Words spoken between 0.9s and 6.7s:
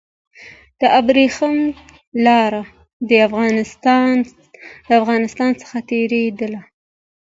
ابريښم لار د افغانستان څخه تېرېدله.